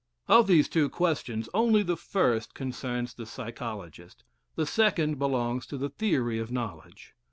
Of 0.27 0.47
these 0.47 0.67
two 0.67 0.89
questions, 0.89 1.47
only 1.53 1.83
the 1.83 1.95
first 1.95 2.55
concerns 2.55 3.13
the 3.13 3.27
psychologist; 3.27 4.23
the 4.55 4.65
second 4.65 5.19
belongs 5.19 5.67
to 5.67 5.89
theory 5.89 6.39
of 6.39 6.51
knowledge. 6.51 7.13